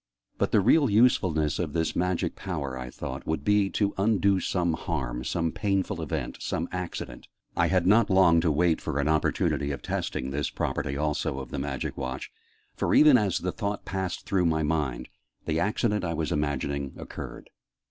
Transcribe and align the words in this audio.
"But 0.39 0.51
the 0.51 0.61
real 0.61 0.89
usefulness 0.89 1.59
of 1.59 1.73
this 1.73 1.95
magic 1.95 2.35
power," 2.35 2.75
I 2.75 2.89
thought, 2.89 3.27
"would 3.27 3.45
be 3.45 3.69
to 3.69 3.93
undo 3.99 4.39
some 4.39 4.73
harm, 4.73 5.23
some 5.23 5.51
painful 5.51 6.01
event, 6.01 6.37
some 6.39 6.67
accident" 6.71 7.27
I 7.55 7.67
had 7.67 7.85
not 7.85 8.09
long 8.09 8.41
to 8.41 8.51
wait 8.51 8.81
for 8.81 8.97
an 8.99 9.07
opportunity 9.07 9.69
of 9.69 9.83
testing 9.83 10.31
this 10.31 10.49
property 10.49 10.97
also 10.97 11.37
of 11.37 11.51
the 11.51 11.59
Magic 11.59 11.97
Watch, 11.97 12.31
for, 12.75 12.95
even 12.95 13.15
as 13.15 13.37
the 13.37 13.51
thought 13.51 13.85
passed 13.85 14.25
through 14.25 14.47
my 14.47 14.63
mind, 14.63 15.07
the 15.45 15.59
accident 15.59 16.03
I 16.03 16.15
was 16.15 16.31
imagining 16.31 16.93
occurred. 16.97 17.51